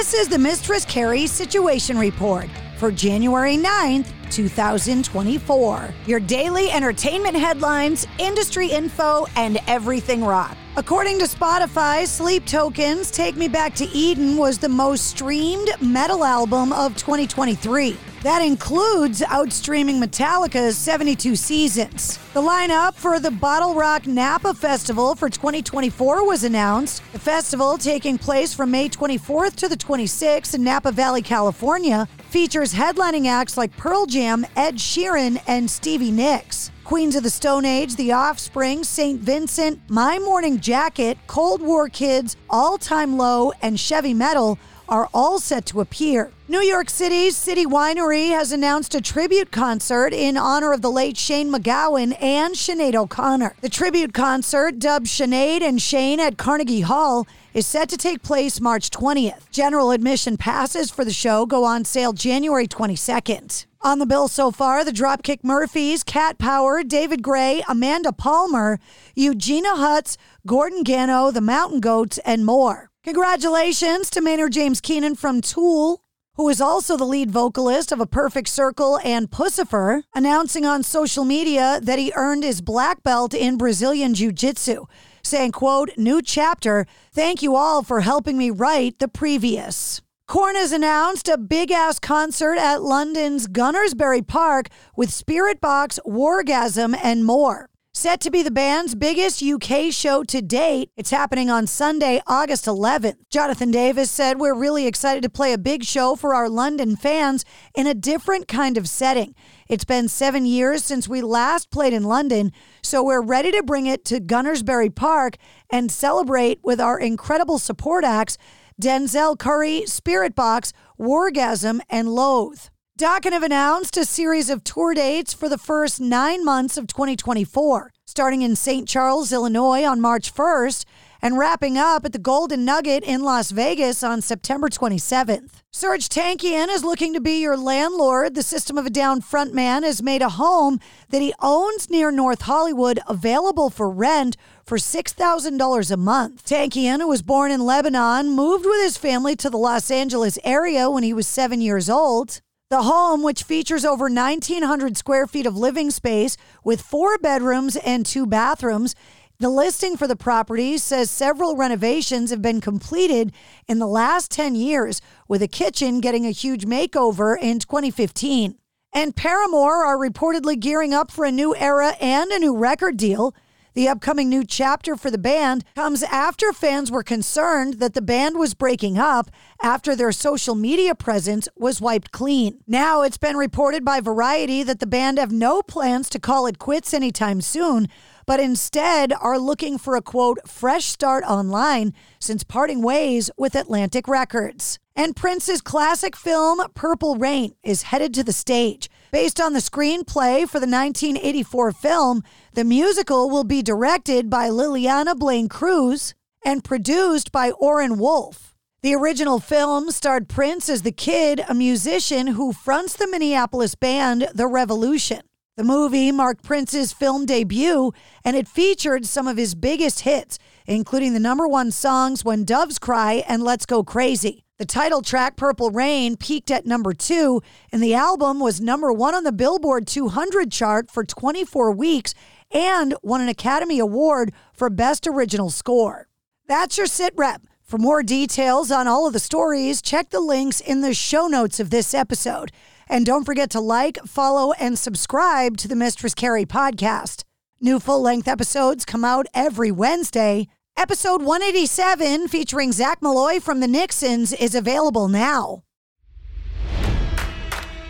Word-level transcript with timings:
This 0.00 0.14
is 0.14 0.28
the 0.28 0.38
Mistress 0.38 0.86
Carrie 0.86 1.26
Situation 1.26 1.98
Report 1.98 2.48
for 2.78 2.90
January 2.90 3.58
9th, 3.58 4.06
2024. 4.30 5.94
Your 6.06 6.20
daily 6.20 6.70
entertainment 6.70 7.36
headlines, 7.36 8.06
industry 8.18 8.68
info, 8.68 9.26
and 9.36 9.58
everything 9.66 10.24
rock. 10.24 10.56
According 10.78 11.18
to 11.18 11.26
Spotify, 11.26 12.06
Sleep 12.06 12.46
Tokens 12.46 13.10
Take 13.10 13.36
Me 13.36 13.46
Back 13.46 13.74
to 13.74 13.84
Eden 13.90 14.38
was 14.38 14.56
the 14.56 14.70
most 14.70 15.08
streamed 15.08 15.68
metal 15.82 16.24
album 16.24 16.72
of 16.72 16.96
2023. 16.96 17.98
That 18.22 18.42
includes 18.42 19.22
outstreaming 19.22 19.98
Metallica's 19.98 20.76
72 20.76 21.36
seasons. 21.36 22.18
The 22.34 22.42
lineup 22.42 22.92
for 22.92 23.18
the 23.18 23.30
Bottle 23.30 23.74
Rock 23.74 24.06
Napa 24.06 24.52
Festival 24.52 25.14
for 25.14 25.30
2024 25.30 26.26
was 26.26 26.44
announced. 26.44 27.02
The 27.12 27.18
festival, 27.18 27.78
taking 27.78 28.18
place 28.18 28.52
from 28.52 28.72
May 28.72 28.90
24th 28.90 29.56
to 29.56 29.68
the 29.68 29.76
26th 29.76 30.54
in 30.54 30.62
Napa 30.62 30.92
Valley, 30.92 31.22
California, 31.22 32.06
features 32.28 32.74
headlining 32.74 33.26
acts 33.26 33.56
like 33.56 33.74
Pearl 33.78 34.04
Jam, 34.04 34.44
Ed 34.54 34.74
Sheeran, 34.74 35.40
and 35.46 35.70
Stevie 35.70 36.10
Nicks. 36.10 36.70
Queens 36.84 37.16
of 37.16 37.22
the 37.22 37.30
Stone 37.30 37.64
Age, 37.64 37.96
The 37.96 38.12
Offspring, 38.12 38.84
St. 38.84 39.18
Vincent, 39.18 39.80
My 39.88 40.18
Morning 40.18 40.60
Jacket, 40.60 41.16
Cold 41.26 41.62
War 41.62 41.88
Kids, 41.88 42.36
All 42.50 42.76
Time 42.76 43.16
Low, 43.16 43.52
and 43.62 43.80
Chevy 43.80 44.12
Metal 44.12 44.58
are 44.90 45.08
all 45.14 45.38
set 45.38 45.64
to 45.66 45.80
appear. 45.80 46.32
New 46.48 46.60
York 46.60 46.90
City's 46.90 47.36
City 47.36 47.64
Winery 47.64 48.30
has 48.30 48.50
announced 48.50 48.94
a 48.94 49.00
tribute 49.00 49.52
concert 49.52 50.12
in 50.12 50.36
honor 50.36 50.72
of 50.72 50.82
the 50.82 50.90
late 50.90 51.16
Shane 51.16 51.50
MacGowan 51.50 52.20
and 52.20 52.54
Sinead 52.54 52.96
O'Connor. 52.96 53.54
The 53.60 53.68
tribute 53.68 54.12
concert, 54.12 54.80
dubbed 54.80 55.06
Sinead 55.06 55.62
and 55.62 55.80
Shane 55.80 56.18
at 56.18 56.36
Carnegie 56.36 56.80
Hall, 56.80 57.28
is 57.54 57.66
set 57.66 57.88
to 57.90 57.96
take 57.96 58.22
place 58.22 58.60
March 58.60 58.90
20th. 58.90 59.48
General 59.50 59.92
admission 59.92 60.36
passes 60.36 60.90
for 60.90 61.04
the 61.04 61.12
show 61.12 61.46
go 61.46 61.64
on 61.64 61.84
sale 61.84 62.12
January 62.12 62.66
22nd. 62.66 63.66
On 63.82 63.98
the 63.98 64.06
bill 64.06 64.28
so 64.28 64.50
far, 64.50 64.84
the 64.84 64.90
Dropkick 64.90 65.42
Murphys, 65.42 66.02
Cat 66.02 66.36
Power, 66.36 66.82
David 66.82 67.22
Gray, 67.22 67.62
Amanda 67.66 68.12
Palmer, 68.12 68.78
Eugenia 69.14 69.70
Hutz, 69.70 70.18
Gordon 70.46 70.82
Gano, 70.82 71.30
the 71.30 71.40
Mountain 71.40 71.80
Goats, 71.80 72.18
and 72.26 72.44
more. 72.44 72.89
Congratulations 73.02 74.10
to 74.10 74.20
Maynard 74.20 74.52
James 74.52 74.78
Keenan 74.78 75.14
from 75.14 75.40
Tool, 75.40 76.02
who 76.34 76.46
is 76.50 76.60
also 76.60 76.98
the 76.98 77.06
lead 77.06 77.30
vocalist 77.30 77.92
of 77.92 77.98
A 77.98 78.04
Perfect 78.04 78.46
Circle 78.46 79.00
and 79.02 79.30
Puscifer, 79.30 80.02
announcing 80.14 80.66
on 80.66 80.82
social 80.82 81.24
media 81.24 81.80
that 81.82 81.98
he 81.98 82.12
earned 82.14 82.44
his 82.44 82.60
black 82.60 83.02
belt 83.02 83.32
in 83.32 83.56
Brazilian 83.56 84.12
Jiu-Jitsu, 84.12 84.84
saying, 85.22 85.52
quote, 85.52 85.96
new 85.96 86.20
chapter, 86.20 86.86
thank 87.10 87.40
you 87.40 87.56
all 87.56 87.82
for 87.82 88.02
helping 88.02 88.36
me 88.36 88.50
write 88.50 88.98
the 88.98 89.08
previous. 89.08 90.02
Korn 90.28 90.56
has 90.56 90.70
announced 90.70 91.26
a 91.26 91.38
big 91.38 91.70
ass 91.70 91.98
concert 91.98 92.58
at 92.58 92.82
London's 92.82 93.48
Gunnersbury 93.48 94.26
Park 94.26 94.68
with 94.94 95.08
Spiritbox, 95.08 96.00
Wargasm, 96.06 96.94
and 97.02 97.24
more. 97.24 97.69
Set 97.92 98.20
to 98.20 98.30
be 98.30 98.44
the 98.44 98.52
band's 98.52 98.94
biggest 98.94 99.42
UK 99.42 99.90
show 99.92 100.22
to 100.22 100.40
date, 100.40 100.92
it's 100.96 101.10
happening 101.10 101.50
on 101.50 101.66
Sunday, 101.66 102.22
August 102.24 102.66
11th. 102.66 103.16
Jonathan 103.30 103.72
Davis 103.72 104.08
said, 104.08 104.38
We're 104.38 104.54
really 104.54 104.86
excited 104.86 105.24
to 105.24 105.28
play 105.28 105.52
a 105.52 105.58
big 105.58 105.82
show 105.82 106.14
for 106.14 106.32
our 106.32 106.48
London 106.48 106.94
fans 106.94 107.44
in 107.74 107.88
a 107.88 107.92
different 107.92 108.46
kind 108.46 108.78
of 108.78 108.88
setting. 108.88 109.34
It's 109.68 109.84
been 109.84 110.06
seven 110.06 110.46
years 110.46 110.84
since 110.84 111.08
we 111.08 111.20
last 111.20 111.72
played 111.72 111.92
in 111.92 112.04
London, 112.04 112.52
so 112.80 113.02
we're 113.02 113.20
ready 113.20 113.50
to 113.50 113.62
bring 113.64 113.86
it 113.86 114.04
to 114.04 114.20
Gunnersbury 114.20 114.94
Park 114.94 115.34
and 115.68 115.90
celebrate 115.90 116.60
with 116.62 116.80
our 116.80 116.98
incredible 116.98 117.58
support 117.58 118.04
acts 118.04 118.38
Denzel 118.80 119.36
Curry, 119.36 119.82
Spiritbox, 119.86 120.72
Wargasm, 120.96 121.80
and 121.90 122.08
Loathe. 122.08 122.68
Have 123.00 123.42
announced 123.42 123.96
a 123.96 124.04
series 124.04 124.50
of 124.50 124.62
tour 124.62 124.92
dates 124.92 125.32
for 125.32 125.48
the 125.48 125.56
first 125.56 126.02
nine 126.02 126.44
months 126.44 126.76
of 126.76 126.86
2024, 126.86 127.92
starting 128.04 128.42
in 128.42 128.54
St. 128.54 128.86
Charles, 128.86 129.32
Illinois 129.32 129.86
on 129.86 130.02
March 130.02 130.34
1st 130.34 130.84
and 131.22 131.38
wrapping 131.38 131.78
up 131.78 132.04
at 132.04 132.12
the 132.12 132.18
Golden 132.18 132.66
Nugget 132.66 133.02
in 133.02 133.22
Las 133.22 133.52
Vegas 133.52 134.02
on 134.02 134.20
September 134.20 134.68
27th. 134.68 135.62
Serj 135.72 136.08
Tankian 136.08 136.68
is 136.68 136.84
looking 136.84 137.14
to 137.14 137.22
be 137.22 137.40
your 137.40 137.56
landlord. 137.56 138.34
The 138.34 138.42
System 138.42 138.76
of 138.76 138.84
a 138.84 138.90
Down 138.90 139.22
frontman 139.22 139.82
has 139.82 140.02
made 140.02 140.20
a 140.20 140.28
home 140.28 140.78
that 141.08 141.22
he 141.22 141.32
owns 141.40 141.88
near 141.88 142.10
North 142.10 142.42
Hollywood 142.42 143.00
available 143.08 143.70
for 143.70 143.88
rent 143.88 144.36
for 144.62 144.76
$6,000 144.76 145.90
a 145.90 145.96
month. 145.96 146.44
Tankian, 146.44 147.00
who 147.00 147.08
was 147.08 147.22
born 147.22 147.50
in 147.50 147.64
Lebanon, 147.64 148.28
moved 148.28 148.66
with 148.66 148.82
his 148.82 148.98
family 148.98 149.34
to 149.36 149.48
the 149.48 149.56
Los 149.56 149.90
Angeles 149.90 150.38
area 150.44 150.90
when 150.90 151.02
he 151.02 151.14
was 151.14 151.26
seven 151.26 151.62
years 151.62 151.88
old. 151.88 152.42
The 152.70 152.82
home, 152.82 153.24
which 153.24 153.42
features 153.42 153.84
over 153.84 154.04
1,900 154.04 154.96
square 154.96 155.26
feet 155.26 155.44
of 155.44 155.56
living 155.56 155.90
space 155.90 156.36
with 156.62 156.80
four 156.80 157.18
bedrooms 157.18 157.74
and 157.74 158.06
two 158.06 158.26
bathrooms, 158.26 158.94
the 159.40 159.50
listing 159.50 159.96
for 159.96 160.06
the 160.06 160.14
property 160.14 160.78
says 160.78 161.10
several 161.10 161.56
renovations 161.56 162.30
have 162.30 162.40
been 162.40 162.60
completed 162.60 163.32
in 163.66 163.80
the 163.80 163.88
last 163.88 164.30
10 164.30 164.54
years, 164.54 165.02
with 165.26 165.42
a 165.42 165.48
kitchen 165.48 166.00
getting 166.00 166.24
a 166.24 166.30
huge 166.30 166.64
makeover 166.64 167.36
in 167.36 167.58
2015. 167.58 168.54
And 168.92 169.16
Paramore 169.16 169.84
are 169.84 169.98
reportedly 169.98 170.56
gearing 170.56 170.94
up 170.94 171.10
for 171.10 171.24
a 171.24 171.32
new 171.32 171.56
era 171.56 171.96
and 172.00 172.30
a 172.30 172.38
new 172.38 172.56
record 172.56 172.96
deal. 172.96 173.34
The 173.74 173.86
upcoming 173.86 174.28
new 174.28 174.44
chapter 174.44 174.96
for 174.96 175.12
the 175.12 175.18
band 175.18 175.64
comes 175.76 176.02
after 176.02 176.52
fans 176.52 176.90
were 176.90 177.04
concerned 177.04 177.74
that 177.74 177.94
the 177.94 178.02
band 178.02 178.36
was 178.36 178.52
breaking 178.52 178.98
up 178.98 179.30
after 179.62 179.94
their 179.94 180.10
social 180.10 180.56
media 180.56 180.96
presence 180.96 181.48
was 181.56 181.80
wiped 181.80 182.10
clean. 182.10 182.58
Now 182.66 183.02
it's 183.02 183.16
been 183.16 183.36
reported 183.36 183.84
by 183.84 184.00
Variety 184.00 184.64
that 184.64 184.80
the 184.80 184.88
band 184.88 185.18
have 185.18 185.30
no 185.30 185.62
plans 185.62 186.10
to 186.10 186.18
call 186.18 186.46
it 186.46 186.58
quits 186.58 186.92
anytime 186.92 187.40
soon, 187.40 187.86
but 188.26 188.40
instead 188.40 189.12
are 189.12 189.38
looking 189.38 189.78
for 189.78 189.94
a 189.94 190.02
quote, 190.02 190.48
fresh 190.48 190.86
start 190.86 191.22
online 191.24 191.94
since 192.18 192.42
parting 192.42 192.82
ways 192.82 193.30
with 193.36 193.54
Atlantic 193.54 194.08
Records. 194.08 194.80
And 194.96 195.14
Prince's 195.14 195.60
classic 195.60 196.16
film, 196.16 196.60
Purple 196.74 197.14
Rain, 197.16 197.54
is 197.62 197.82
headed 197.82 198.12
to 198.14 198.24
the 198.24 198.32
stage. 198.32 198.90
Based 199.12 199.40
on 199.40 199.54
the 199.54 199.58
screenplay 199.58 200.48
for 200.48 200.60
the 200.60 200.68
1984 200.68 201.72
film, 201.72 202.22
the 202.54 202.62
musical 202.62 203.28
will 203.28 203.42
be 203.42 203.60
directed 203.60 204.30
by 204.30 204.48
Lileana 204.48 205.16
Blain-Cruz 205.16 206.14
and 206.44 206.62
produced 206.62 207.32
by 207.32 207.50
Orin 207.50 207.98
Wolf. 207.98 208.54
The 208.82 208.94
original 208.94 209.40
film 209.40 209.90
starred 209.90 210.28
Prince 210.28 210.68
as 210.68 210.82
the 210.82 210.92
kid, 210.92 211.42
a 211.48 211.54
musician 211.54 212.28
who 212.28 212.52
fronts 212.52 212.94
the 212.94 213.08
Minneapolis 213.08 213.74
band 213.74 214.28
The 214.32 214.46
Revolution. 214.46 215.22
The 215.56 215.64
movie 215.64 216.12
marked 216.12 216.44
Prince's 216.44 216.92
film 216.92 217.26
debut, 217.26 217.92
and 218.24 218.36
it 218.36 218.48
featured 218.48 219.06
some 219.06 219.26
of 219.26 219.36
his 219.36 219.56
biggest 219.56 220.00
hits, 220.00 220.38
including 220.66 221.14
the 221.14 221.20
number 221.20 221.48
one 221.48 221.72
songs 221.72 222.24
When 222.24 222.44
Doves 222.44 222.78
Cry 222.78 223.24
and 223.26 223.42
Let's 223.42 223.66
Go 223.66 223.82
Crazy. 223.82 224.44
The 224.60 224.66
title 224.66 225.00
track, 225.00 225.36
Purple 225.36 225.70
Rain, 225.70 226.18
peaked 226.18 226.50
at 226.50 226.66
number 226.66 226.92
two, 226.92 227.40
and 227.72 227.82
the 227.82 227.94
album 227.94 228.40
was 228.40 228.60
number 228.60 228.92
one 228.92 229.14
on 229.14 229.24
the 229.24 229.32
Billboard 229.32 229.86
200 229.86 230.52
chart 230.52 230.90
for 230.90 231.02
24 231.02 231.72
weeks 231.72 232.12
and 232.50 232.94
won 233.02 233.22
an 233.22 233.30
Academy 233.30 233.78
Award 233.78 234.34
for 234.52 234.68
Best 234.68 235.06
Original 235.06 235.48
Score. 235.48 236.08
That's 236.46 236.76
your 236.76 236.88
sit 236.88 237.14
rep. 237.16 237.40
For 237.62 237.78
more 237.78 238.02
details 238.02 238.70
on 238.70 238.86
all 238.86 239.06
of 239.06 239.14
the 239.14 239.18
stories, 239.18 239.80
check 239.80 240.10
the 240.10 240.20
links 240.20 240.60
in 240.60 240.82
the 240.82 240.92
show 240.92 241.26
notes 241.26 241.58
of 241.58 241.70
this 241.70 241.94
episode. 241.94 242.52
And 242.86 243.06
don't 243.06 243.24
forget 243.24 243.48
to 243.52 243.60
like, 243.60 243.96
follow, 244.04 244.52
and 244.60 244.78
subscribe 244.78 245.56
to 245.56 245.68
the 245.68 245.74
Mistress 245.74 246.12
Carrie 246.12 246.44
podcast. 246.44 247.24
New 247.62 247.80
full 247.80 248.02
length 248.02 248.28
episodes 248.28 248.84
come 248.84 249.06
out 249.06 249.24
every 249.32 249.70
Wednesday. 249.70 250.48
Episode 250.80 251.20
187, 251.20 252.28
featuring 252.28 252.72
Zac 252.72 253.02
Maloy 253.02 253.42
from 253.42 253.60
the 253.60 253.68
Nixons, 253.68 254.32
is 254.32 254.54
available 254.54 255.08
now. 255.08 255.62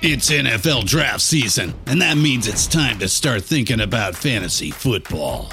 It's 0.00 0.30
NFL 0.30 0.86
draft 0.86 1.20
season, 1.20 1.74
and 1.84 2.00
that 2.00 2.16
means 2.16 2.48
it's 2.48 2.66
time 2.66 2.98
to 3.00 3.08
start 3.08 3.44
thinking 3.44 3.80
about 3.80 4.14
fantasy 4.14 4.70
football. 4.70 5.52